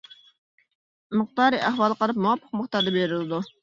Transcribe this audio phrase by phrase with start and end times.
[1.19, 3.47] مىقدارى ئەھۋالغا قاراپ مۇۋاپىق مىقداردا بېرىلىدۇ.